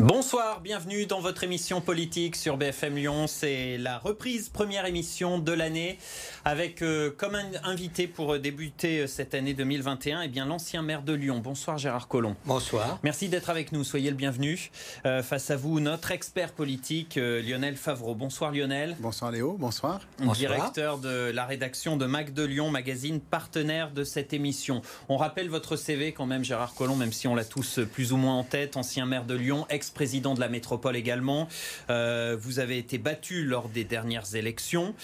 [0.00, 3.26] Bonsoir, bienvenue dans votre émission politique sur BFM Lyon.
[3.28, 5.98] C'est la reprise première émission de l'année
[6.44, 11.02] avec euh, comme invité pour débuter euh, cette année 2021 et eh bien l'ancien maire
[11.02, 11.38] de Lyon.
[11.38, 12.34] Bonsoir Gérard Collomb.
[12.44, 12.98] Bonsoir.
[13.04, 14.72] Merci d'être avec nous, soyez le bienvenu.
[15.06, 18.16] Euh, face à vous, notre expert politique Lionel Favreau.
[18.16, 18.96] Bonsoir Lionel.
[18.98, 20.00] Bonsoir Léo, bonsoir.
[20.18, 20.34] bonsoir.
[20.34, 24.82] Directeur de la rédaction de Mac de Lyon, magazine partenaire de cette émission.
[25.08, 28.16] On rappelle votre CV quand même Gérard Collomb, même si on l'a tous plus ou
[28.16, 31.48] moins en tête, ancien maire de Lyon, ex-président de la métropole également.
[31.88, 34.94] vous avez été battu lors des dernières élections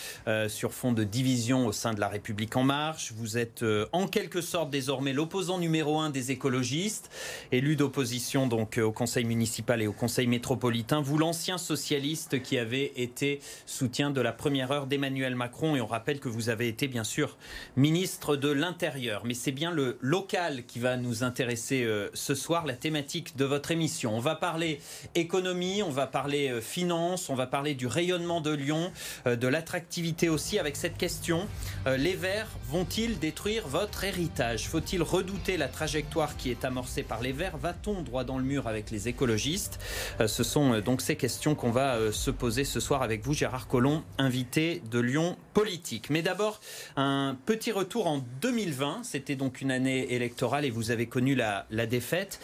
[0.48, 3.12] sur fond de division au sein de la République en marche.
[3.16, 7.10] Vous êtes euh, en quelque sorte désormais l'opposant numéro un des écologistes,
[7.52, 11.00] élu d'opposition donc euh, au Conseil municipal et au Conseil métropolitain.
[11.00, 15.86] Vous l'ancien socialiste qui avait été soutien de la première heure d'Emmanuel Macron et on
[15.86, 17.36] rappelle que vous avez été bien sûr
[17.76, 19.22] ministre de l'Intérieur.
[19.24, 23.44] Mais c'est bien le local qui va nous intéresser euh, ce soir, la thématique de
[23.44, 24.14] votre émission.
[24.14, 24.69] On va parler
[25.14, 28.92] économie, on va parler finance, on va parler du rayonnement de Lyon,
[29.26, 31.48] de l'attractivité aussi avec cette question
[31.86, 34.68] euh, les Verts vont-ils détruire votre héritage?
[34.68, 37.56] Faut-il redouter la trajectoire qui est amorcée par les Verts?
[37.56, 39.78] Va-t-on droit dans le mur avec les écologistes?
[40.20, 43.34] Euh, Ce sont euh, donc ces questions qu'on va se poser ce soir avec vous,
[43.34, 46.10] Gérard Collomb, invité de Lyon Politique.
[46.10, 46.60] Mais d'abord,
[46.96, 49.02] un petit retour en 2020.
[49.04, 52.40] C'était donc une année électorale et vous avez connu la, défaite.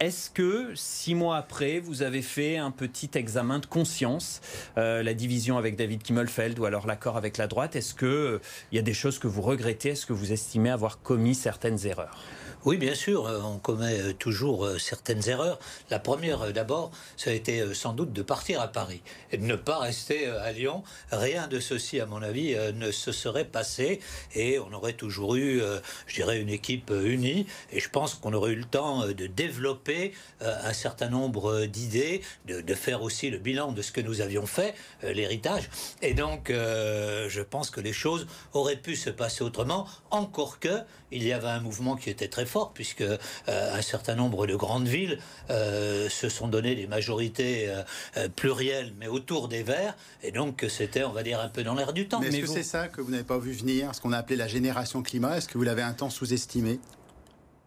[0.00, 4.40] Est-ce que, six mois après, vous avez fait un petit examen de conscience
[4.76, 7.76] La division avec David Kimmelfeld ou alors l'accord avec la droite.
[7.76, 8.40] Est-ce que
[8.72, 9.90] il y a des choses que vous regrettez?
[9.90, 12.18] Est-ce que vous estimez avoir commis certaines erreurs?
[12.66, 15.58] Oui, bien sûr, euh, on commet euh, toujours euh, certaines erreurs.
[15.88, 19.00] La première, d'abord, ça a été sans doute de partir à Paris
[19.32, 20.82] et de ne pas rester à Lyon.
[21.10, 24.00] Rien de ceci, à mon avis, ne se serait passé
[24.34, 25.62] et on aurait toujours eu,
[26.06, 27.46] je dirais, une équipe unie.
[27.72, 32.74] Et je pense qu'on aurait eu le temps de développer un certain nombre d'idées, de,
[32.74, 35.70] faire aussi le bilan de ce que nous avions fait, l'héritage.
[36.02, 40.80] Et donc, je pense que les choses auraient pu se passer autrement, encore que
[41.12, 43.18] il y avait un mouvement qui était très fort, puisque euh,
[43.48, 45.18] un certain nombre de grandes villes
[45.48, 47.68] euh, se sont donné des majorités
[48.16, 51.74] euh, plurielles, mais autour des Verts, et donc c'était, on va dire, un peu dans
[51.74, 52.20] l'air du temps.
[52.20, 54.36] Mais est-ce que c'est ça que vous n'avez pas vu venir, ce qu'on a appelé
[54.36, 55.38] la génération climat?
[55.38, 56.80] Est-ce que vous l'avez un temps sous-estimé?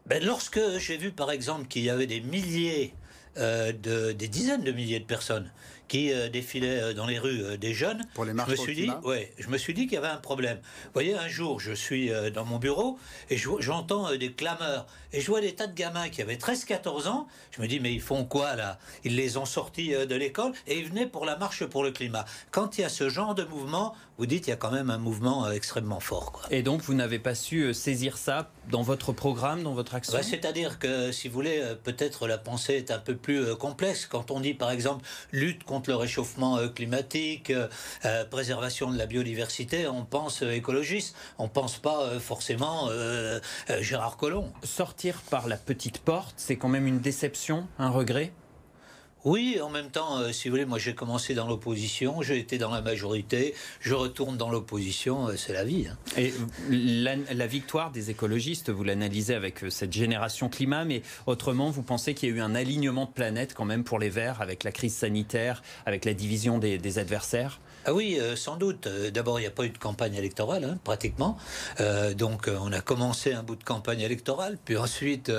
[0.06, 2.94] Ben, Lorsque j'ai vu, par exemple, qu'il y avait des milliers,
[3.36, 5.52] de, des dizaines de milliers de personnes
[5.88, 8.76] qui euh, défilait euh, dans les rues euh, des jeunes, Pour les je me suis
[8.76, 10.58] dit, ouais, je me suis dit qu'il y avait un problème.
[10.86, 12.98] Vous voyez, un jour, je suis dans mon bureau
[13.30, 17.28] et j'entends des clameurs et je vois des tas de gamins qui avaient 13-14 ans.
[17.52, 18.80] Je me dis, mais ils font quoi là?
[19.04, 22.26] Ils les ont sortis de l'école et ils venaient pour la marche pour le climat.
[22.52, 24.90] Quand il y a ce genre de mouvement, vous dites, il y a quand même
[24.90, 26.32] un mouvement extrêmement fort.
[26.32, 26.44] Quoi.
[26.52, 30.14] Et donc, vous n'avez pas su saisir ça dans votre programme, dans votre action?
[30.14, 34.06] Bah, C'est-à-dire que, si vous voulez, peut-être la pensée est un peu plus complexe.
[34.06, 37.68] Quand on dit, par exemple, lutte contre le réchauffement euh, climatique, euh,
[38.06, 42.90] euh, préservation de la biodiversité, on pense écologiste, on pense pas forcément
[43.80, 44.52] Gérard Collomb.
[44.64, 48.32] Sortir par la petite porte, c'est quand même une déception, un regret?
[49.26, 52.58] Oui, en même temps, euh, si vous voulez, moi j'ai commencé dans l'opposition, j'ai été
[52.58, 55.88] dans la majorité, je retourne dans l'opposition, euh, c'est la vie.
[55.88, 55.98] Hein.
[56.18, 56.34] Et
[56.70, 62.14] la, victoire des écologistes, vous l'analysez avec euh, cette génération climat, mais autrement, vous pensez
[62.14, 64.72] qu'il y a eu un alignement de planète quand même pour les Verts avec la
[64.72, 67.60] crise sanitaire, avec la division des adversaires?
[67.86, 68.88] Ah oui, euh, sans doute.
[68.88, 71.38] Euh, d'abord, il n'y a pas eu de campagne électorale, hein, pratiquement.
[71.80, 75.32] Euh, donc, on a commencé un bout de campagne électorale, puis ensuite,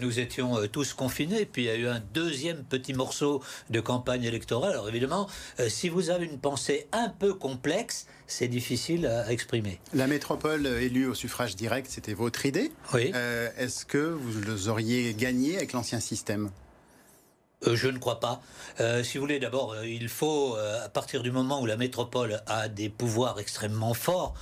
[0.00, 4.24] nous étions tous confinés, puis il y a eu un deuxième petit morceau de campagne
[4.24, 4.72] électorale.
[4.72, 5.28] Alors, évidemment,
[5.68, 9.80] si vous avez une pensée un peu complexe, c'est difficile à, exprimer.
[9.92, 12.72] La métropole élue au suffrage direct, c'était votre idée.
[12.92, 13.12] Oui.
[13.58, 16.50] Est-ce que vous auriez gagné avec l'ancien système?
[17.72, 18.40] Je ne crois pas.
[18.80, 22.42] Euh, si vous voulez, d'abord, euh, il faut, à partir du moment où la métropole
[22.46, 24.34] a des pouvoirs extrêmement forts,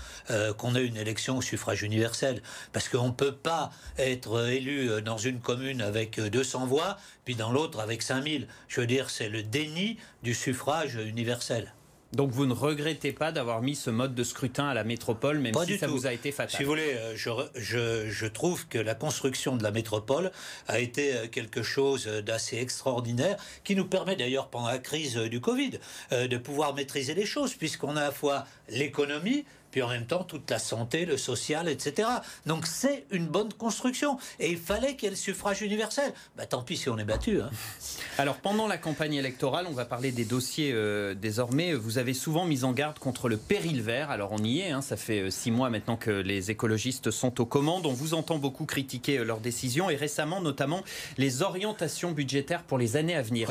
[0.59, 2.43] qu'on ait une élection au suffrage universel.
[2.73, 7.53] Parce qu'on ne peut pas être élu dans une commune avec 200 voix, puis dans
[7.53, 8.47] l'autre avec 5000.
[8.69, 11.73] Je veux dire, c'est le déni du suffrage universel.
[12.13, 15.55] Donc vous ne regrettez pas d'avoir mis ce mode de scrutin à la métropole, même
[15.67, 16.57] si ça vous a été fatal.
[16.57, 20.31] Si vous voulez, je, je, je, trouve que la construction de la métropole
[20.69, 25.79] a été quelque chose d'assez extraordinaire, qui nous permet d'ailleurs pendant la crise du Covid
[26.11, 30.23] de pouvoir maîtriser les choses, puisqu'on a à la fois l'économie, puis en même temps
[30.23, 32.09] toute la santé, le social, etc.
[32.47, 34.19] Donc c'est une bonne construction.
[34.39, 36.13] Et il fallait qu'il y ait le suffrage universel.
[36.37, 37.41] Bah, tant pis si on est battu.
[37.41, 37.51] Hein.
[38.19, 41.73] Alors pendant la campagne électorale, on va parler des dossiers euh, désormais.
[41.73, 44.11] Vous avez souvent mis en garde contre le péril vert.
[44.11, 44.83] Alors on y est, hein.
[44.83, 47.87] ça fait euh, six mois maintenant que les écologistes sont aux commandes.
[47.87, 50.85] On vous entend beaucoup critiquer euh, leurs décisions et récemment notamment
[51.17, 53.51] les orientations budgétaires pour les années à venir.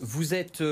[0.00, 0.62] vous êtes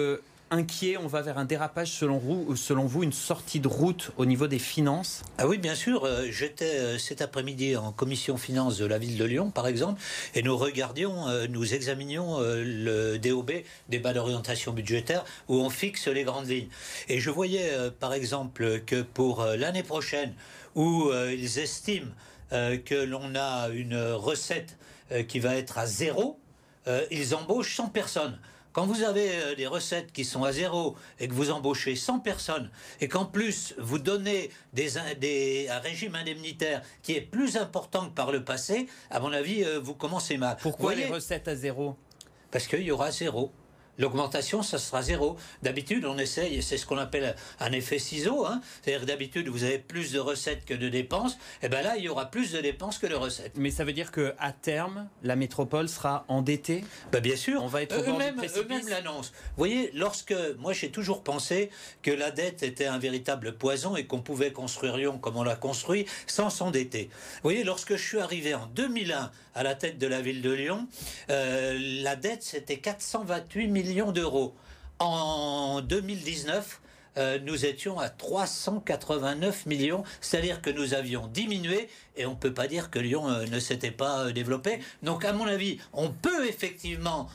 [0.52, 4.26] inquiet On va vers un dérapage selon vous, selon vous une sortie de route au
[4.26, 6.04] niveau des finances Ah oui, bien sûr.
[6.04, 10.00] Euh, j'étais euh, cet après-midi en commission finances de la ville de Lyon, par exemple,
[10.34, 13.50] et nous regardions, euh, nous examinions le DOB,
[13.88, 16.68] débat d'orientation budgétaire, où on fixe les grandes lignes.
[17.08, 20.34] Et je voyais, par exemple, que pour l'année prochaine,
[20.74, 22.10] où ils estiment
[22.50, 24.76] que l'on a une recette
[25.28, 26.38] qui va être à zéro,
[27.10, 28.38] ils embauchent 100 personnes.
[28.72, 32.20] Quand vous avez euh, des recettes qui sont à zéro et que vous embauchez 100
[32.20, 32.70] personnes
[33.00, 38.32] et qu'en plus vous donnez des, un régime indemnitaire qui est plus important que par
[38.32, 40.56] le passé, à mon avis, euh, vous commencez mal.
[40.60, 41.96] Pourquoi les recettes à zéro?
[42.50, 43.52] Parce qu'il y aura zéro.
[43.98, 45.36] L'augmentation, ça sera zéro.
[45.62, 48.46] D'habitude, on essaye, c'est ce qu'on appelle un effet ciseau.
[48.46, 48.62] Hein.
[48.80, 51.36] C'est-à-dire que d'habitude, vous avez plus de recettes que de dépenses.
[51.62, 53.52] Et bien là, il y aura plus de dépenses que de recettes.
[53.56, 56.84] Mais ça veut dire qu'à terme, la métropole sera endettée?
[57.12, 57.62] Ben Bien sûr.
[57.62, 59.30] On va être eux-mêmes l'annoncent.
[59.32, 60.34] Vous voyez, lorsque.
[60.58, 61.70] Moi, j'ai toujours pensé
[62.02, 65.56] que la dette était un véritable poison et qu'on pouvait construire Lyon comme on l'a
[65.56, 67.10] construit sans s'endetter.
[67.36, 70.50] Vous voyez, lorsque je suis arrivé en 2001 à la tête de la ville de
[70.50, 70.88] Lyon,
[71.30, 74.54] euh, la dette, c'était 428 millions millions d'euros.
[74.98, 76.80] En 2019,
[77.18, 82.52] euh, nous étions à 389 millions, c'est-à-dire que nous avions diminué et on ne peut
[82.52, 84.80] pas dire que Lyon euh, ne s'était pas euh, développé.
[85.02, 87.28] Donc, à mon avis, on peut effectivement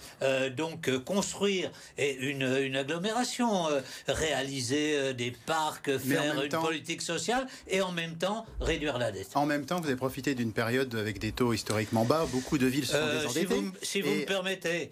[0.56, 3.68] donc construire une, une agglomération,
[4.08, 9.30] réaliser des parcs, faire une politique sociale et en même temps réduire la dette.
[9.36, 12.26] En même temps, vous avez profité d'une période avec des taux historiquement bas.
[12.32, 13.40] Beaucoup de villes sont désendettées.
[13.40, 14.90] Si vous, si vous me permettez,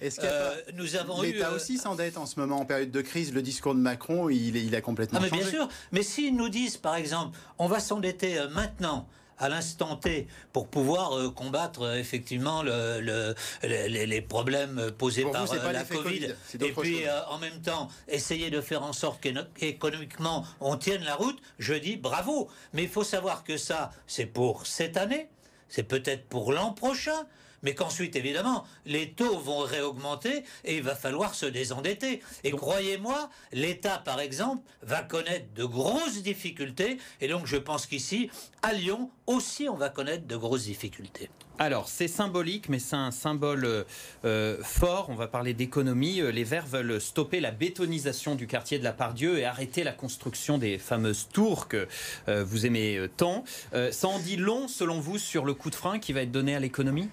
[0.73, 1.33] nous avons eu.
[1.33, 3.33] L'État aussi s'endette en ce moment en période de crise?
[3.33, 6.77] Le discours de Macron, il, il complètement ah, mais Bien sûr, mais s'ils nous disent,
[6.77, 9.07] par exemple, on va s'endetter euh, maintenant
[9.37, 15.83] à l'instant T pour pouvoir euh, combattre euh, effectivement le, les, problèmes posés par la
[15.83, 19.21] Covid, et puis en même temps essayer de faire en sorte
[19.55, 22.49] qu'économiquement on tienne la route, je dis bravo.
[22.73, 25.27] Mais il faut savoir que ça, c'est pour cette année,
[25.67, 27.25] c'est peut-être pour l'an prochain,
[27.65, 32.21] mais qu'ensuite, évidemment, les taux vont réaugmenter et il va falloir se désendetter.
[32.43, 36.99] Et croyez-moi, l'État, par exemple, va connaître de grosses difficultés.
[37.21, 38.29] Et donc, je pense qu'ici,
[38.61, 41.29] à Lyon, aussi, on va connaître de grosses difficultés.
[41.57, 43.85] Alors, c'est symbolique, mais c'est un symbole
[44.25, 45.07] euh, fort.
[45.09, 46.19] On va parler d'économie.
[46.19, 49.93] Euh, les Verts veulent stopper la bétonisation du quartier de la Pardieu et arrêter la
[49.93, 51.87] construction des fameuses tours que
[52.27, 53.43] euh, vous aimez tant.
[53.91, 56.55] ça en dit long, selon vous, sur le coup de frein qui va être donné
[56.55, 57.09] à l'économie?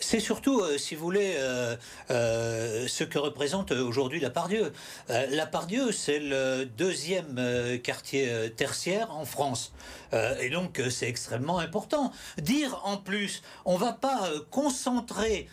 [0.00, 1.76] C'est surtout, euh, si vous voulez, euh,
[2.10, 4.72] euh, ce que représente aujourd'hui la Pardieu.
[5.08, 9.72] la Pardieu, c'est le deuxième quartier tertiaire en France.
[10.40, 12.12] et donc, c'est extrêmement important.
[12.38, 15.48] Dire en plus, on ne va pas concentrer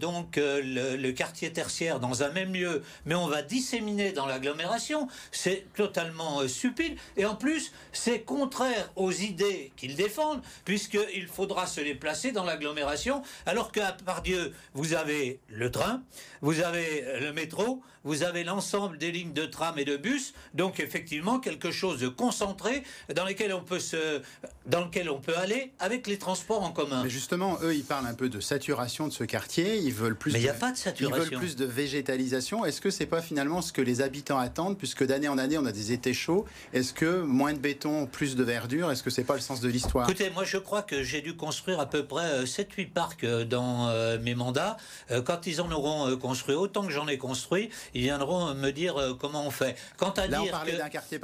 [0.00, 5.66] donc le, quartier tertiaire dans un même lieu, mais on va disséminer dans l'agglomération, c'est
[5.74, 6.96] totalement stupide.
[7.16, 12.44] Et en plus, c'est contraire aux idées qu'ils défendent, puisqu'il faudra se les placer dans
[12.44, 16.02] l'agglomération, alors que par Dieu, vous avez le train,
[16.40, 20.80] vous avez le métro, vous avez l'ensemble des lignes de tram et de bus, donc
[20.80, 22.82] effectivement quelque chose de concentré
[23.14, 24.20] dans lequel on peut se,
[24.66, 27.02] dans lequel on peut aller avec les transports en commun.
[27.04, 29.78] Mais justement, eux, ils parlent un peu de saturation de ce quartier.
[29.78, 30.32] Ils veulent plus.
[30.32, 31.16] Mais il n'y a pas de saturation.
[31.16, 32.64] Ils veulent plus de végétalisation.
[32.64, 35.66] Est-ce que c'est pas finalement ce que les habitants attendent, puisque d'année en année on
[35.66, 36.44] a des étés chauds?
[36.72, 38.90] Est-ce que moins de béton, plus de verdure?
[38.90, 40.08] Est-ce que c'est pas le sens de l'histoire?
[40.08, 43.44] Écoutez, moi je crois que j'ai dû construire à peu près 7-8 euh, parcs euh,
[43.44, 44.76] dans euh, mes mandats.
[45.24, 49.14] Quand ils en auront construit autant que j'en ai construit, ils viendront me dire euh,
[49.14, 49.76] comment on fait.
[49.96, 50.64] Quant à dire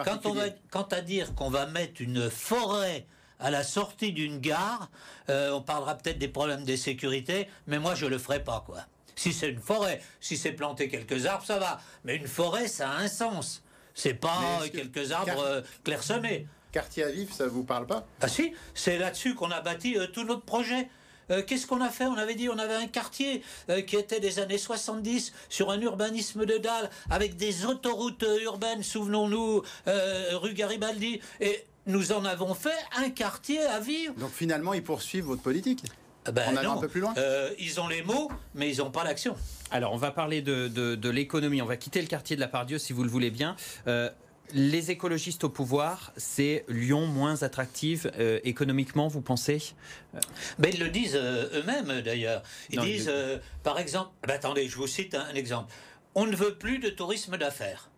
[0.04, 3.06] quand on, va, quant à dire qu'on va mettre une forêt
[3.40, 4.90] à la sortie d'une gare,
[5.30, 8.78] euh, on parlera peut-être des problèmes de sécurité, mais moi je le ferai pas quoi.
[9.16, 11.80] Si c'est une forêt, si c'est planter quelques arbres, ça va.
[12.04, 13.62] Mais une forêt, ça a un sens.
[13.94, 16.46] C'est pas quelques arbres euh, clairsemés.
[16.70, 18.06] Quartier à vif, ça vous parle pas?
[18.20, 20.88] Ah si, c'est là-dessus qu'on a bâti tout notre projet.
[21.46, 22.06] Qu'est-ce qu'on a fait?
[22.06, 23.42] On avait dit on avait un quartier
[23.86, 29.62] qui était des années 70 sur un urbanisme de dalle avec des autoroutes urbaines, souvenons-nous,
[29.86, 31.20] rue Garibaldi.
[31.40, 34.14] Et nous en avons fait un quartier à vivre.
[34.14, 35.82] Donc finalement, ils poursuivent votre politique?
[36.30, 37.14] Ben on un peu plus loin?
[37.16, 39.34] Euh, Ils ont les mots, mais ils n'ont pas l'action.
[39.70, 41.62] Alors, on va parler de, l'économie.
[41.62, 43.56] On va quitter le quartier de la Pardieu, si vous le voulez bien.
[43.86, 44.10] Euh,
[44.52, 49.74] les écologistes au pouvoir, c'est Lyon moins attractive euh, économiquement, vous pensez?
[50.58, 52.42] Ben, Ils le disent eux-mêmes, d'ailleurs.
[52.70, 53.12] Ils disent,
[53.62, 55.72] par exemple, ben, attendez, je vous cite un exemple.
[56.14, 57.90] On ne veut plus de tourisme d'affaires.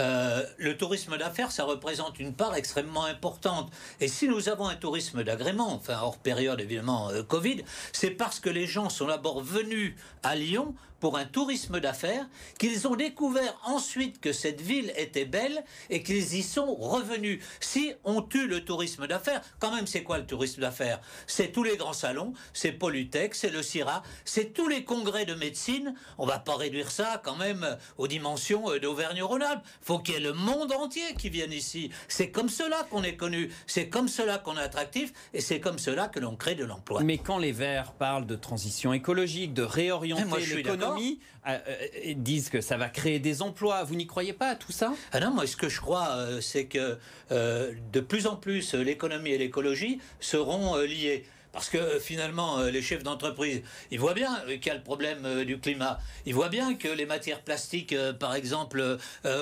[0.00, 3.72] Euh, le tourisme d'affaires, ça représente une part extrêmement importante.
[4.00, 8.38] Et si nous avons un tourisme d'agrément, enfin hors période évidemment euh, Covid, c'est parce
[8.38, 12.26] que les gens sont d'abord venus à Lyon pour un tourisme d'affaires,
[12.58, 17.42] qu'ils ont découvert ensuite que cette ville était belle et qu'ils y sont revenus.
[17.60, 21.00] Si on tue le tourisme d'affaires, quand même c'est quoi le tourisme d'affaires?
[21.26, 25.34] C'est tous les grands salons, c'est Polytech, c'est le CIRA, c'est tous les congrès de
[25.34, 25.94] médecine.
[26.18, 29.62] On va pas réduire ça quand même aux dimensions euh, d'Auvergne-Rhône-Alpes.
[29.82, 31.90] Faut qu'il y ait le monde entier qui vienne ici.
[32.08, 35.78] C'est comme cela qu'on est connu, c'est comme cela qu'on est attractif et c'est comme
[35.78, 37.02] cela que l'on crée de l'emploi.
[37.02, 42.60] Mais quand les Verts parlent de transition écologique, de réorienter l'économie, euh, euh, disent que
[42.60, 43.84] ça va créer des emplois.
[43.84, 44.92] Vous n'y croyez pas à tout ça?
[45.12, 46.98] Ah non, moi ce que je crois, euh, c'est que
[47.30, 51.24] de plus en plus l'économie et l'écologie seront liées.
[51.50, 55.58] Parce que finalement, les chefs d'entreprise, ils voient bien qu'il y a le problème du
[55.58, 55.98] climat.
[56.26, 58.98] Ils voient bien que les matières plastiques, par exemple,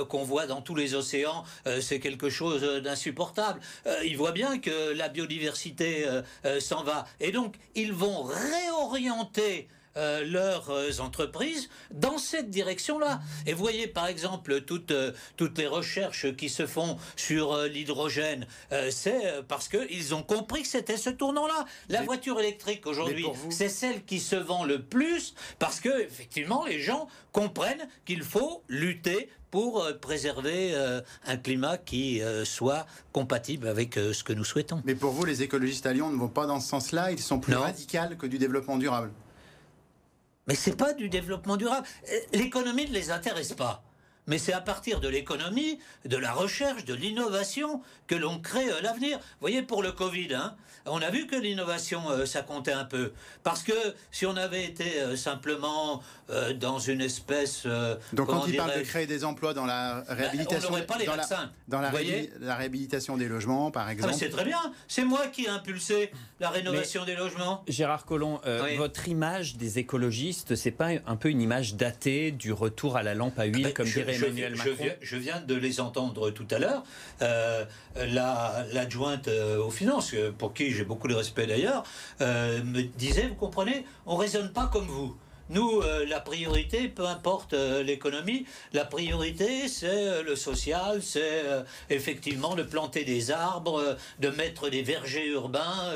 [0.09, 1.45] qu'on voit dans tous les océans,
[1.81, 3.61] c'est quelque chose d'insupportable.
[4.05, 6.07] ils voient bien que la biodiversité
[6.61, 7.07] s'en va.
[7.21, 13.21] Et donc, ils vont réorienter euh, leurs euh, entreprises dans cette direction-là.
[13.47, 18.47] Et voyez par exemple toutes, euh, toutes les recherches qui se font sur l'hydrogène,
[18.91, 21.65] c'est parce qu'ils ont compris que c'était ce tournant-là.
[21.89, 26.81] La voiture électrique aujourd'hui, c'est celle qui se vend le plus parce que effectivement les
[26.81, 30.75] gens comprennent qu'il faut lutter pour préserver
[31.25, 34.83] un climat qui soit compatible avec ce que nous souhaitons.
[34.85, 37.39] Mais pour vous, les écologistes à Lyon ne vont pas dans ce sens-là, ils sont
[37.39, 39.11] plus radicaux que du développement durable.
[40.47, 41.87] Mais c'est pas du développement durable.
[42.13, 43.83] Euh, l'économie ne les intéresse pas
[44.27, 48.81] mais c'est à partir de l'économie, de la recherche, de l'innovation que l'on crée euh,
[48.83, 49.19] l'avenir.
[49.19, 50.55] Vous voyez, pour le Covid, hein,
[50.87, 53.13] on a vu que l'innovation, euh, ça comptait un peu.
[53.43, 53.73] Parce que
[54.11, 56.03] si on avait été euh, simplement
[56.59, 57.67] dans une espèce...
[58.13, 60.69] Donc quand il parle de créer des emplois dans la bah, réhabilitation...
[60.69, 61.37] on n'aurait pas les dans vaccins.
[61.37, 61.93] La, dans la,
[62.41, 64.15] la, réhabilitation des logements, par ah, exemple.
[64.15, 64.59] c'est très bien.
[64.89, 67.63] C'est moi qui ai impulsé la rénovation des logements.
[67.69, 68.41] Gérard Collomb,
[68.77, 73.15] votre image des écologistes, c'est pas un peu une image datée du retour à la
[73.15, 76.83] lampe à huile, ah ben, comme dirait je viens, de les entendre tout à l'heure.
[77.23, 77.65] Euh,
[77.97, 81.85] L'adjointe euh, aux finances, euh, pour qui j'ai beaucoup de respect d'ailleurs,
[82.21, 85.17] euh, me disait, vous comprenez, on raisonne pas comme vous.
[85.49, 91.45] Nous, euh, la priorité, peu importe euh, l'économie, la priorité, c'est euh, le social, c'est
[91.91, 95.93] effectivement de planter des arbres, de mettre des vergers urbains,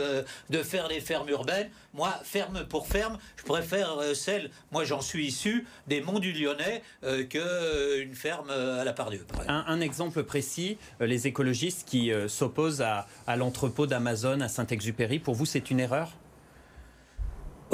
[0.51, 1.71] de faire des fermes urbaines.
[1.95, 6.83] Moi, ferme pour ferme, je préfère celle, moi j'en suis issu, des Monts du Lyonnais,
[7.29, 9.27] qu'une ferme à la Pardieu.
[9.49, 15.35] Un, un, exemple précis, les écologistes qui s'opposent à, à l'entrepôt d'Amazon à Saint-Exupéry, pour
[15.35, 16.11] vous, c'est une erreur?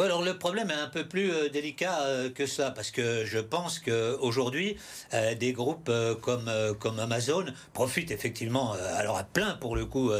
[0.04, 3.38] Alors le problème est un peu plus euh, délicat euh, que ça, parce que je
[3.38, 4.76] pense qu'aujourd'hui,
[5.14, 10.10] euh, des groupes comme, comme Amazon profitent effectivement, alors à plein pour le coup,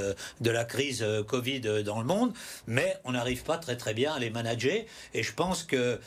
[0.41, 2.33] de la crise Covid dans le monde,
[2.67, 4.85] mais on n'arrive pas très très bien à les manager.
[5.15, 6.01] Et je pense que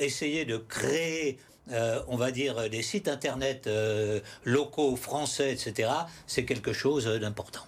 [0.00, 1.38] essayer de créer
[2.08, 3.68] on va dire, des sites internet
[4.44, 5.90] locaux, français, etc.,
[6.26, 7.66] c'est quelque chose d'important.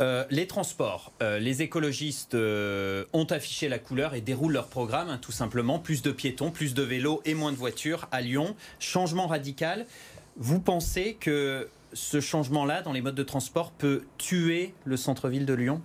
[0.00, 5.08] Euh, les transports, euh, les écologistes euh, ont affiché la couleur et déroulent leur programme,
[5.08, 5.78] hein, tout simplement.
[5.78, 8.56] Plus de piétons, plus de vélos et moins de voitures à Lyon.
[8.78, 9.86] Changement radical.
[10.36, 15.54] Vous pensez que ce changement-là dans les modes de transport peut tuer le centre-ville de
[15.54, 15.80] Lyon?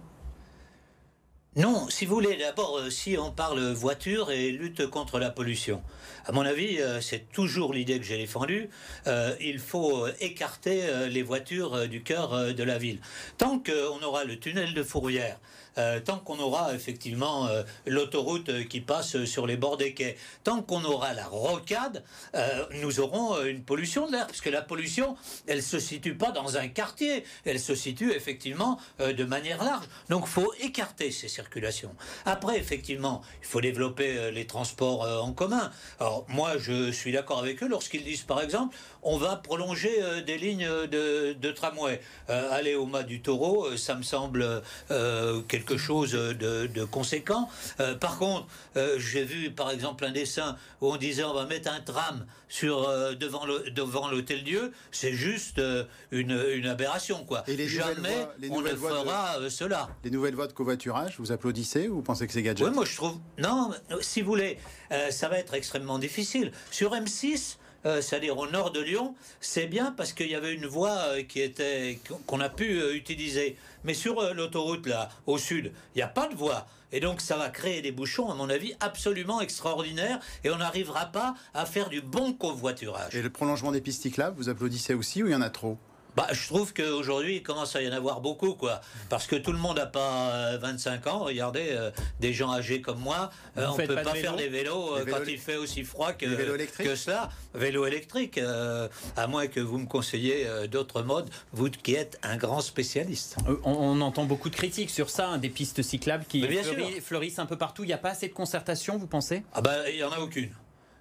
[1.55, 5.81] Non, si vous voulez, d'abord, si on parle voiture et lutte contre la pollution,
[6.25, 8.69] à mon avis, euh, c'est toujours l'idée que j'ai défendue,
[9.07, 12.99] euh, il faut écarter les voitures du cœur de la ville.
[13.37, 15.39] Tant qu'on aura le tunnel de Fourvière,
[15.79, 20.61] euh, tant qu'on aura effectivement euh, l'autoroute qui passe sur les bords des quais, tant
[20.61, 22.03] qu'on aura la rocade,
[22.35, 25.15] euh, nous aurons une pollution de l'air, puisque la pollution,
[25.47, 29.85] elle se situe pas dans un quartier, elle se situe effectivement de manière large.
[30.09, 31.95] Donc, il faut écarter ces circulations.
[32.25, 35.71] Après, effectivement, il faut développer les transports en commun.
[35.99, 39.91] Alors, moi, je suis d'accord avec eux lorsqu'ils disent, par exemple, on va prolonger
[40.25, 42.01] des lignes de, tramway.
[42.27, 44.61] aller au mât du taureau, ça me semble
[45.47, 47.49] quelque quelque chose de, conséquent.
[47.79, 51.45] Euh, par contre, euh, j'ai vu par exemple un dessin où on disait on va
[51.45, 54.71] mettre un tram sur, devant, le, devant l'hôtel Dieu.
[54.91, 55.61] C'est juste
[56.11, 57.23] une, une, aberration.
[57.25, 57.43] Quoi.
[57.47, 59.89] Et les Jamais on ne fera cela.
[60.03, 62.67] Les nouvelles voies de covoiturage, vous applaudissez ou vous pensez que c'est gadget?
[62.67, 63.17] Oui, moi je trouve.
[63.37, 64.57] Non, si vous voulez,
[65.09, 66.51] ça va être extrêmement difficile.
[66.71, 70.65] Sur M6, euh, c'est-à-dire au nord de Lyon, c'est bien parce qu'il y avait une
[70.65, 73.55] voie euh, qui était qu'on a pu euh, utiliser.
[73.85, 76.67] Mais sur l'autoroute là, au sud, il n'y a pas de voie.
[76.91, 80.19] Et donc ça va créer des bouchons, à mon avis, absolument extraordinaires.
[80.43, 83.15] Et on n'arrivera pas à faire du bon covoiturage.
[83.15, 85.77] Et le prolongement des pistes cyclables, vous applaudissez aussi ou il y en a trop?
[86.19, 88.81] Bah, je trouve qu'aujourd'hui, il commence à y en avoir beaucoup, quoi.
[89.07, 91.19] Parce que tout le monde n'a pas 25 euh, ans.
[91.19, 94.97] Regardez, euh, des gens âgés comme moi, euh, on ne peut pas, faire des vélos,
[95.09, 96.25] quand il fait aussi froid que,
[96.83, 97.29] que cela.
[97.53, 102.59] Vélo électrique, à moins que vous me conseillez d'autres modes, vous qui êtes un grand
[102.59, 103.37] spécialiste.
[103.63, 106.45] On, entend beaucoup de critiques sur ça, hein, des pistes cyclables qui
[107.01, 107.85] fleurissent un peu partout.
[107.85, 109.43] Il n'y a pas assez de concertation, vous pensez?
[109.53, 110.49] Ah ben, il n'y en a aucune.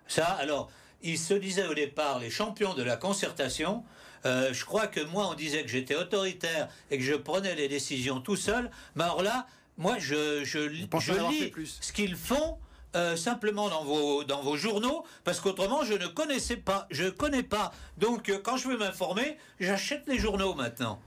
[0.06, 0.70] Ça, alors,
[1.02, 3.84] ils se disaient au départ les champions de la concertation.
[4.26, 7.68] Euh, je crois que moi, on disait que j'étais autoritaire et que je prenais les
[7.68, 8.70] décisions tout seul.
[8.96, 12.58] Mais alors là, moi, je, je, je lis ce qu'ils font.
[12.96, 17.42] Euh, simplement dans vos, dans vos journaux, parce qu'autrement je ne connaissais pas, je connais
[17.42, 17.70] pas.
[17.98, 20.98] Donc euh, quand je veux m'informer, j'achète les journaux maintenant.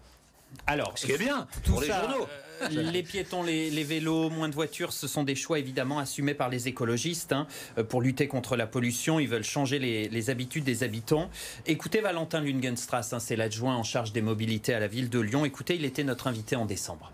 [0.67, 2.27] Alors, ce qui est bien pour les journaux.
[2.71, 6.67] les piétons, les, vélos, moins de voitures, ce sont des choix évidemment assumés par les
[6.67, 9.19] écologistes hein, euh, pour lutter contre la pollution.
[9.19, 11.29] Ils veulent changer les, habitudes des habitants.
[11.65, 15.45] Écoutez Valentin Lungenstrass, hein, c'est l'adjoint en charge des mobilités à la ville de Lyon.
[15.45, 17.11] Écoutez, il était notre invité en décembre.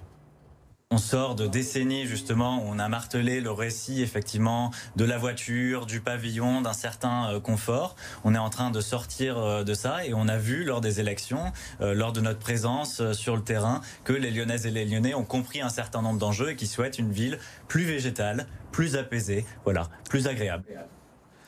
[0.90, 5.86] On sort de décennies justement où on a martelé le récit effectivement de la voiture,
[5.86, 7.98] du pavillon, d'un certain euh, confort.
[8.24, 11.02] On est en train de sortir euh, de ça et on a vu lors des
[11.02, 11.52] élections,
[11.82, 15.26] euh, lors de notre présence sur le terrain, que les Lyonnaises et les Lyonnais ont
[15.26, 19.90] compris un certain nombre d'enjeux et qui souhaitent une ville plus végétale, plus apaisée, voilà,
[20.10, 20.64] plus agréable.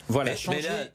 [0.10, 0.36] Voilà,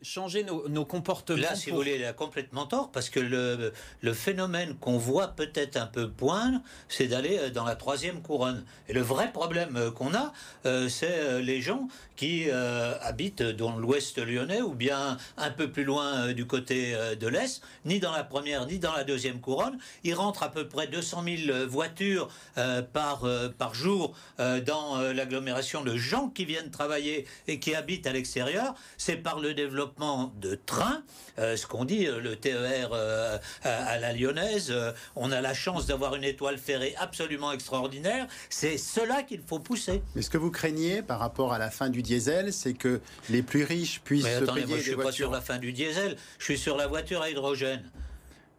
[0.02, 1.40] changer, nos, comportements.
[1.40, 5.28] Là, si vous voulez, il a complètement tort, parce que le, le phénomène qu'on voit
[5.28, 8.64] peut-être un peu poindre, c'est d'aller euh, dans la troisième couronne.
[8.88, 10.32] Et le vrai problème euh, qu'on a,
[10.66, 16.32] euh, c'est les gens qui habitent dans l'ouest lyonnais, ou bien un peu plus loin
[16.32, 19.78] du côté de l'est, ni dans la première, ni dans la deuxième couronne.
[20.04, 22.28] Ils rentrent à peu près 200 000 voitures
[22.92, 23.26] par,
[23.58, 29.16] par jour dans l'agglomération de gens qui viennent travailler et qui habitent à l'extérieur c'est
[29.16, 31.02] par le développement de trains,
[31.38, 34.72] euh, ce qu'on dit, euh, le TER euh, à, la lyonnaise.
[35.14, 38.26] on a la chance d'avoir une étoile ferrée absolument extraordinaire.
[38.48, 40.00] C'est cela qu'il faut pousser.
[40.14, 43.42] Mais ce que vous craignez par rapport à la fin du diesel, c'est que les
[43.42, 46.16] plus riches puissent se payer moi, je suis pas sur la fin du diesel.
[46.38, 47.82] Je suis sur la voiture à hydrogène.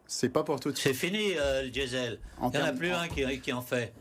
[0.06, 0.94] C'est pas pour tout de suite.
[0.94, 2.20] C'est fini le diesel.
[2.44, 3.94] Il n'y en a plus un qui en fait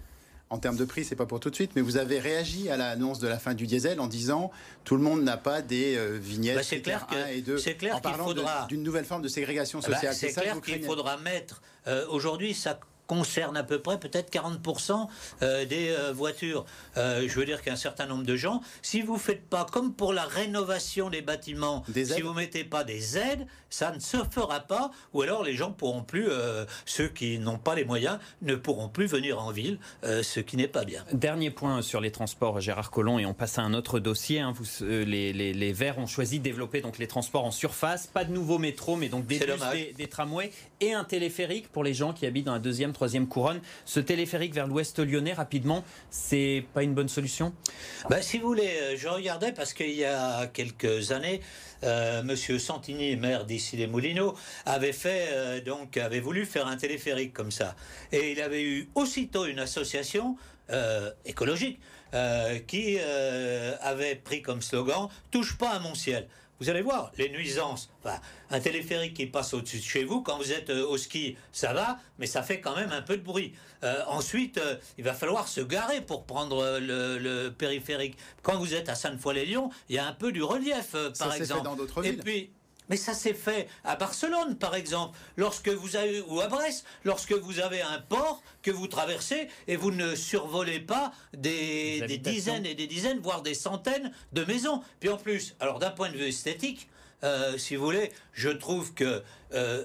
[0.50, 2.76] en termes de prix, c'est pas pour tout de suite, mais vous avez réagi à
[2.76, 4.50] l'annonce de la fin du diesel en disant
[4.84, 7.74] tout le monde n'a pas des euh, vignettes bah, c'est clair que, et 2 c'est
[7.74, 8.32] clair en parlant
[8.68, 10.14] d'une nouvelle forme de ségrégation ah bah, sociale.
[10.14, 15.08] c'est clair qu'il faudra mettre euh, aujourd'hui ça concerne à peu près peut-être 40%
[15.42, 16.64] euh, des euh, voitures.
[16.96, 20.12] Euh, je veux dire qu'un certain nombre de gens, si vous faites pas comme pour
[20.12, 24.90] la rénovation des bâtiments, si vous mettez pas des aides, ça ne se fera pas,
[25.12, 26.28] ou alors les gens pourront plus,
[26.84, 30.68] ceux qui n'ont pas les moyens, ne pourront plus venir en ville, ce qui n'est
[30.68, 31.04] pas bien.
[31.12, 34.40] Dernier point sur les transports, Gérard Collomb, et on passe à un autre dossier.
[34.40, 34.52] Hein.
[34.54, 38.32] vous, les, les, Verts ont choisi de développer donc les transports en surface, pas de
[38.32, 39.40] nouveaux métros, mais donc des
[39.96, 43.60] des tramways et un téléphérique pour les gens qui habitent dans la deuxième troisième couronne.
[43.84, 47.52] Ce téléphérique vers l'ouest lyonnais, rapidement, c'est pas une bonne solution?
[48.08, 51.42] Bah, Si vous voulez, euh, je regardais parce qu'il y a quelques années,
[51.82, 56.76] euh, Monsieur Santini, maire d'ici les Moulineaux, avait fait euh, donc avait voulu faire un
[56.76, 57.76] téléphérique comme ça,
[58.12, 60.36] et il avait eu aussitôt une association
[61.26, 61.78] écologique
[62.66, 62.98] qui
[63.82, 66.26] avait pris comme slogan "Touche pas à mon ciel".
[66.64, 67.90] Vous allez voir, les nuisances.
[68.02, 71.36] Enfin, un téléphérique qui passe au-dessus de chez vous, quand vous êtes euh, au ski,
[71.52, 73.52] ça va, mais ça fait quand même un peu de bruit.
[73.82, 78.16] Euh, ensuite, euh, il va falloir se garer pour prendre le, périphérique.
[78.42, 81.64] Quand vous êtes à Sainte-Foy-les-Lyons, il y a un peu du relief, par exemple.
[81.64, 82.14] dans d'autres villes.
[82.14, 82.50] Et puis,
[82.88, 87.32] mais ça s'est fait à Barcelone, par exemple, lorsque vous avez, ou à Brest, lorsque
[87.32, 92.74] vous avez un port que vous traversez et vous ne survolez pas des, dizaines et
[92.74, 94.82] des dizaines, voire des centaines de maisons.
[95.00, 96.88] Puis en plus, alors d'un point de vue esthétique,
[97.22, 99.22] euh, si vous voulez, je trouve que
[99.54, 99.84] euh,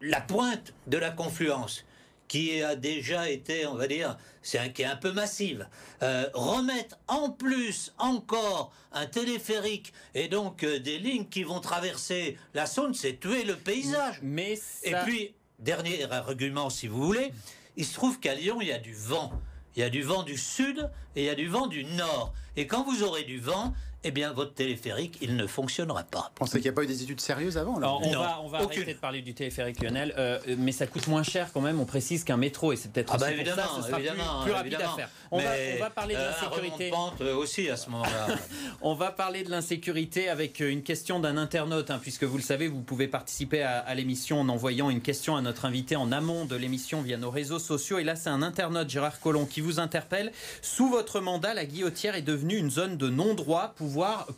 [0.00, 1.84] la pointe de la confluence,
[2.32, 5.68] qui a déjà été, on va dire, c'est un, qui est un peu massive,
[6.02, 12.38] euh, remettre en plus encore un téléphérique et donc euh, des lignes qui vont traverser
[12.54, 14.20] la Saône, c'est tuer le paysage.
[14.22, 17.34] Mais Et puis, dernier argument, si vous voulez,
[17.76, 19.30] il se trouve qu'à Lyon, il y a du vent.
[19.76, 22.32] il y a du vent du sud et il y a du vent du nord.
[22.56, 26.30] Et quand vous aurez du vent, eh bien, votre téléphérique, il ne fonctionnera pas.
[26.30, 28.48] Vous pensez qu'il n'y a pas eu des études sérieuses avant alors, On va, on
[28.48, 31.80] va arrêter de parler du téléphérique, Lionel, euh, mais ça coûte moins cher quand même.
[31.80, 34.74] On précise qu'un métro, et c'est peut-être ah bah évidemment, ça, ce sera plus, rapide
[34.74, 35.08] à faire.
[35.30, 36.92] On, va, on va, parler de euh, l'insécurité.
[37.20, 38.26] Euh, aussi à ce moment-là.
[38.82, 42.66] on va parler de l'insécurité avec une question d'un internaute, hein, puisque vous le savez,
[42.66, 46.44] vous pouvez participer à, à l'émission en envoyant une question à notre invité en amont
[46.44, 47.98] de l'émission via nos réseaux sociaux.
[47.98, 50.32] Et là, c'est un internaute, Gérard Collomb, qui vous interpelle.
[50.60, 53.74] Sous votre mandat, la guillotière est devenue une zone de non-droit.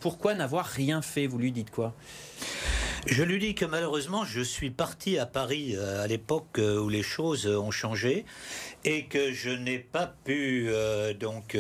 [0.01, 1.27] Pourquoi n'avoir rien fait?
[1.27, 1.95] Vous lui dites quoi?
[3.07, 6.89] Je lui dis que malheureusement, je suis parti à Paris euh, à l'époque euh, où
[6.89, 8.25] les choses ont changé
[8.85, 11.57] et que je n'ai pas pu euh, donc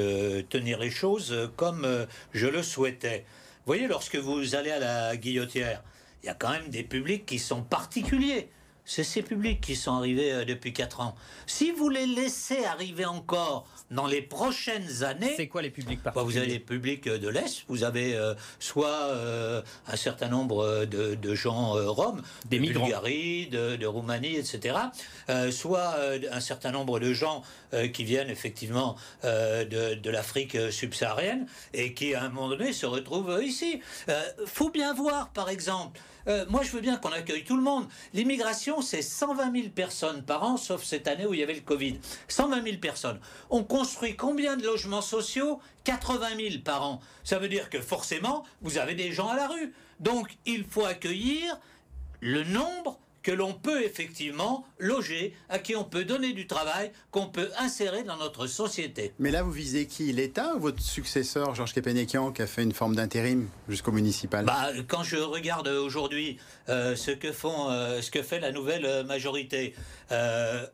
[0.48, 1.86] tenir les choses comme
[2.32, 3.26] je le souhaitais.
[3.58, 5.82] Vous voyez, lorsque vous allez à la guillotière,
[6.22, 8.48] il y a quand même des publics qui sont particuliers.
[8.84, 11.14] C'est ces publics qui sont arrivés depuis 4 ans.
[11.46, 15.34] Si vous les laissez arriver encore dans les prochaines années.
[15.36, 18.88] C'est quoi les publics bah, Vous avez les publics de l'Est, vous avez euh, soit
[18.88, 22.84] euh, un certain nombre de, gens euh, roms, des de migrants.
[22.84, 24.76] Bulgarie, de, Roumanie, etc.
[25.50, 25.96] soit
[26.32, 27.42] un certain nombre de gens
[27.92, 33.42] qui viennent effectivement de, de l'Afrique subsaharienne et qui à un moment donné se retrouvent
[33.42, 33.80] ici.
[34.46, 36.00] faut bien voir, par exemple.
[36.26, 37.86] Euh, moi, je veux bien qu'on accueille tout le monde.
[38.12, 41.60] L'immigration, c'est 120 000 personnes par an, sauf cette année où il y avait le
[41.60, 41.98] Covid.
[42.28, 43.20] 120 000 personnes.
[43.50, 45.60] On construit combien de logements sociaux?
[45.84, 47.00] 80 000 par an.
[47.24, 49.74] Ça veut dire que forcément, vous avez des gens à la rue.
[50.00, 51.58] Donc, il faut accueillir
[52.20, 57.26] le nombre que l'on peut effectivement loger, à qui on peut donner du travail, qu'on
[57.26, 59.12] peut insérer dans notre société.
[59.18, 62.74] Mais là, vous visez qui L'État ou votre successeur, Georges Kepenekian, qui a fait une
[62.74, 64.44] forme d'intérim jusqu'au municipal?
[64.44, 68.84] Bah, Quand je regarde aujourd'hui euh, ce, que font, euh, ce que fait la nouvelle
[68.84, 69.74] euh, majorité,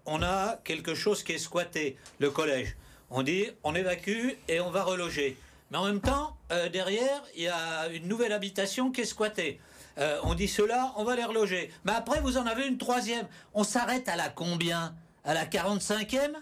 [0.05, 2.77] on a quelque chose qui est squatté, le collège.
[3.11, 5.37] On dit on évacue et on va reloger.
[5.71, 6.37] Mais en même temps,
[6.73, 9.61] derrière, il y a une nouvelle habitation qui est squattée.
[10.01, 11.71] Euh, on dit cela, on va les reloger.
[11.85, 13.27] Mais après, vous en avez une troisième.
[13.55, 14.95] On s'arrête à la combien?
[15.25, 16.33] À la 45e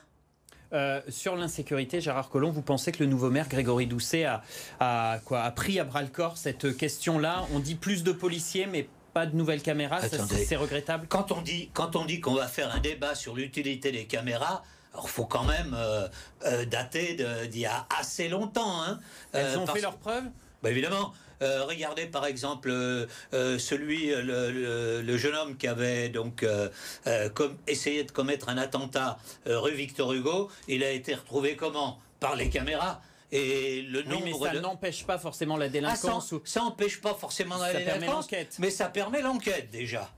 [0.72, 4.26] euh, sur l'insécurité, Gérard Collomb, vous pensez que le nouveau maire Grégory Doucet
[4.80, 7.46] a, quoi, a pris à bras le corps cette question-là?
[7.54, 10.00] On dit plus de policiers, mais pas de nouvelles caméras.
[10.02, 11.06] C'est regrettable.
[11.08, 14.62] Quand on dit quand on dit qu'on va faire un débat sur l'utilité des caméras,
[14.92, 16.06] alors faut quand même euh,
[16.66, 17.16] dater
[17.48, 18.82] d'il y a assez longtemps.
[18.82, 19.00] Hein.
[19.32, 20.24] Elles ont fait leurs preuves?
[20.62, 21.14] Bah, évidemment.
[21.42, 26.44] Euh, regardez par exemple euh, euh, celui, le, jeune homme qui avait donc
[27.66, 30.50] essayé de commettre un attentat rue Victor Hugo.
[30.68, 31.98] Il a été retrouvé comment?
[32.20, 33.00] Par les caméras.
[33.30, 36.32] Et le nombre mais ça n'empêche pas forcément la délinquance.
[36.32, 40.10] Ah, ça n'empêche pas forcément la délinquance, mais ça permet l'enquête déjà.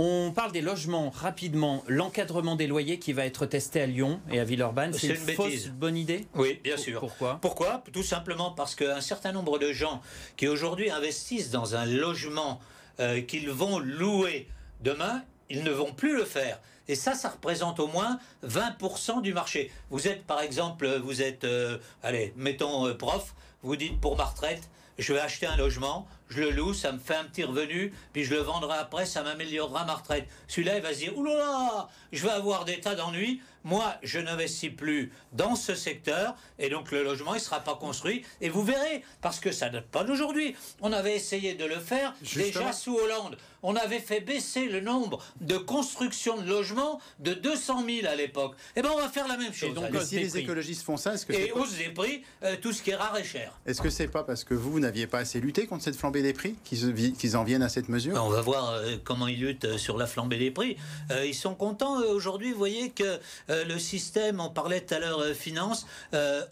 [0.00, 1.82] On parle des logements rapidement.
[1.88, 5.66] L'encadrement des loyers qui va être testé à Lyon et à Villeurbanne, c'est une, fausse
[5.70, 6.28] bonne idée?
[6.36, 7.00] Oui, bien sûr.
[7.00, 7.40] Pourquoi?
[7.42, 7.82] Pourquoi?
[7.92, 10.00] Tout simplement parce qu'un certain nombre de gens
[10.36, 12.60] qui aujourd'hui investissent dans un logement
[13.00, 14.46] euh, qu'ils vont louer
[14.84, 16.60] demain, ils ne vont plus le faire.
[16.86, 19.72] Et ça, ça représente au moins 20% du marché.
[19.90, 23.34] Vous êtes, par exemple, vous êtes, euh, allez, mettons euh, prof,
[23.64, 24.62] vous dites pour ma retraite,
[24.96, 28.24] je vais acheter un logement, je le loue, ça me fait un petit revenu, puis
[28.24, 30.28] je le vendrai après, ça m'améliorera ma retraite.
[30.46, 34.70] Celui-là, il va se dire, oulala, je vais avoir des tas d'ennuis, moi, je n'investis
[34.70, 38.62] plus dans ce secteur, et donc le logement, il ne sera pas construit, et vous
[38.62, 40.54] verrez, parce que ça date pas d'aujourd'hui.
[40.80, 43.36] On avait essayé de le faire déjà sous Hollande.
[43.62, 48.54] On avait fait baisser le nombre de constructions de logements de 200 000 à l'époque.
[48.76, 49.70] Eh bien, on va faire la même chose.
[49.70, 52.72] Et donc, si les écologistes font ça, est-ce que Et hausse des prix, euh, tout
[52.72, 53.58] ce qui est rare et cher.
[53.66, 56.17] Est-ce que c'est pas parce que vous, vous n'aviez pas assez lutté contre cette flambée
[56.22, 58.22] des prix, qu'ils en viennent à cette mesure?
[58.22, 60.76] On va voir euh, comment ils luttent euh, sur la flambée des prix.
[61.10, 62.52] Euh, ils sont contents aujourd'hui.
[62.52, 65.86] Vous voyez que le système, on parlait tout à l'heure finance,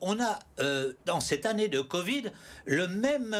[0.00, 0.38] on a
[1.04, 2.24] dans cette année de Covid
[2.64, 3.34] le même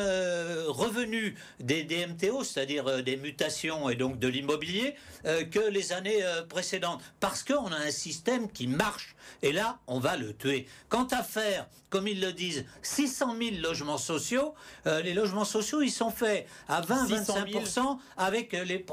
[0.69, 7.43] revenu des DMTO, c'est-à-dire des mutations et donc de l'immobilier, que les années précédentes, parce
[7.43, 9.16] qu'on a un système qui marche.
[9.43, 10.67] Et là, on va le tuer.
[10.89, 15.91] Quant à faire, comme ils le disent, 600 000 logements sociaux, les logements sociaux, ils
[15.91, 18.85] sont fait à 20-25% avec euh, les...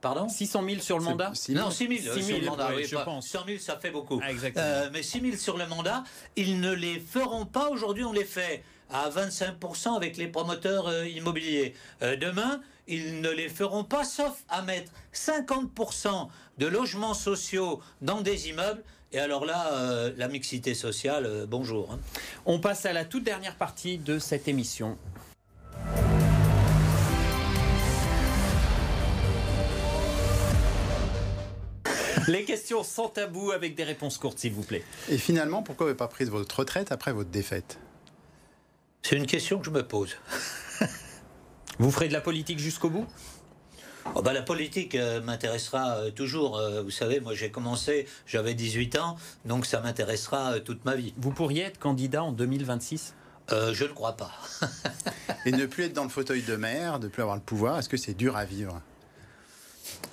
[0.00, 2.86] Pardon 600 000 sur le mandat Non, 6 000, 6 000 sur le mandat, oui,
[2.86, 3.26] je pense.
[3.26, 4.18] 100 000, ça fait beaucoup.
[4.22, 6.04] Ah, euh, mais 6 000 sur le mandat,
[6.36, 7.68] ils ne les feront pas.
[7.68, 11.74] Aujourd'hui, on les fait à 25% avec les promoteurs euh, immobiliers.
[12.00, 18.48] demain, ils ne les feront pas, sauf à mettre 50% de logements sociaux dans des
[18.48, 18.82] immeubles.
[19.12, 21.90] Et alors là, la mixité sociale, bonjour.
[21.92, 21.98] Hein.
[22.46, 24.96] On passe à la toute dernière partie de cette émission.
[32.28, 34.84] Les questions sans tabou avec des réponses courtes, s'il vous plaît.
[35.08, 37.80] Et finalement, pourquoi vous n'avez pas pris votre retraite après votre défaite?
[39.02, 40.16] C'est une question que je me pose.
[41.80, 43.06] Vous ferez de la politique jusqu'au bout?
[44.14, 46.56] Oh bah, la politique euh, m'intéressera euh, toujours.
[46.58, 50.96] Euh, vous savez, moi j'ai commencé, j'avais 18 ans, donc ça m'intéressera euh, toute ma
[50.96, 51.14] vie.
[51.18, 53.14] Vous pourriez être candidat en 2026
[53.52, 54.30] Euh, je ne crois pas.
[55.46, 57.88] Et ne plus être dans le fauteuil de maire, de plus avoir le pouvoir, est-ce
[57.88, 58.80] que c'est dur à vivre?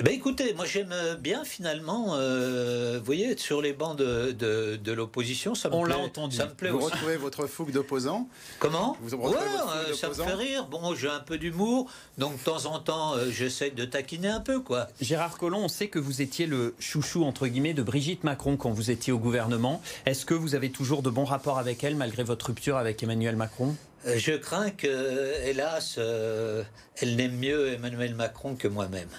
[0.04, 4.76] Ben écoutez, moi j'aime bien finalement, euh, vous voyez, être sur les bancs de, de,
[4.76, 5.94] de l'opposition, ça me On plaît.
[5.96, 6.36] l'a entendu.
[6.36, 6.92] Ça me plaît Vous aussi.
[6.94, 10.68] retrouvez votre fougue d'opposant Comment Vous Ouais, euh, ça me fait rire.
[10.68, 14.40] Bon, j'ai un peu d'humour, donc de temps en temps, euh, j'essaie de taquiner un
[14.40, 14.88] peu, quoi.
[15.02, 18.70] Gérard Collomb, on sait que vous étiez le chouchou, entre guillemets, de Brigitte Macron quand
[18.70, 19.82] vous étiez au gouvernement.
[20.06, 23.36] Est-ce que vous avez toujours de bons rapports avec elle, malgré votre rupture avec Emmanuel
[23.36, 23.76] Macron?
[24.06, 26.62] Euh, Je crains que, hélas, euh,
[27.02, 29.10] elle n'aime mieux Emmanuel Macron que moi-même.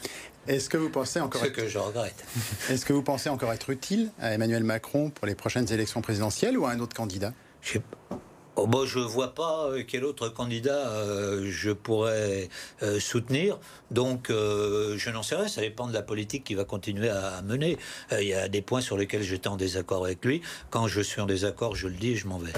[0.49, 2.25] Est-ce que vous pensez encore Ce être, que je regrette.
[2.71, 6.57] est-ce que vous pensez encore être utile à Emmanuel Macron pour les prochaines élections présidentielles
[6.57, 7.35] ou à un autre candidat?
[7.61, 7.79] Je.
[8.57, 12.49] Oh, bah, je vois pas euh, quel autre candidat euh, je pourrais
[12.83, 13.61] euh, soutenir.
[13.93, 15.49] Donc, euh, je n'en sais rien.
[15.49, 17.77] Ça dépend de la politique qu'il va continuer à, à mener.
[18.11, 20.41] Il y a des points sur lesquels j'étais en désaccord avec lui.
[20.71, 22.53] Quand je suis en désaccord, je le dis et je m'en vais.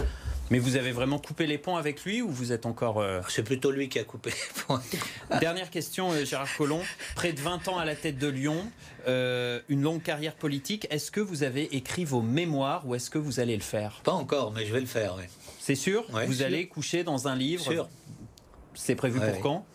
[0.51, 2.99] Mais vous avez vraiment coupé les ponts avec lui ou vous êtes encore...
[3.01, 4.83] euh, C'est plutôt lui qui a coupé les points.
[5.41, 6.83] Dernière question, euh, Gérard Collomb.
[7.15, 8.69] Près de 20 ans à la tête de Lyon,
[9.07, 10.89] euh, une longue carrière politique.
[10.91, 14.01] Est-ce que vous avez écrit vos mémoires ou est-ce que vous allez le faire?
[14.03, 15.15] Pas encore, mais je vais le faire.
[15.19, 15.25] oui.
[15.61, 16.05] C'est sûr?
[16.13, 16.47] Ouais, Vous sûr.
[16.47, 17.63] allez coucher dans un livre?
[17.63, 17.89] Sûr.
[18.75, 19.31] C'est prévu Ouais.
[19.33, 19.67] pour quand?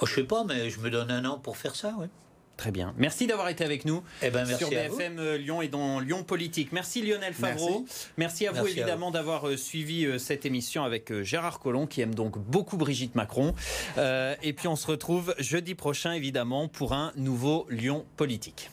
[0.00, 1.94] Oh, je sais pas, mais je me donne un an pour faire ça.
[1.98, 2.06] Oui.
[2.56, 2.94] Très bien.
[2.96, 4.74] Merci d'avoir été avec nous Eh ben, merci sur vous.
[4.96, 6.72] BFM euh, Lyon et dans Lyon Politique.
[6.72, 7.84] Merci Lionel Favreau.
[8.16, 12.00] Merci, à vous Merci évidemment d'avoir euh, suivi euh, cette émission avec Gérard Collomb qui
[12.00, 13.54] aime donc beaucoup Brigitte Macron.
[13.98, 18.70] Euh, et puis on se retrouve jeudi prochain évidemment pour un nouveau Lyon Politique.